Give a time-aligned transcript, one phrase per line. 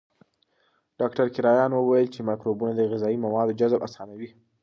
[0.99, 4.29] ډاکټر کرایان وویل چې مایکروبونه د غذایي موادو جذب اسانوي.